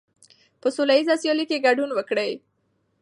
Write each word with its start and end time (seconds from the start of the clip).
په 0.61 0.67
سوله 0.75 0.93
ییزه 0.97 1.15
سیالۍ 1.21 1.45
کې 1.49 1.63
ګډون 1.65 1.89
وکړئ. 1.93 2.31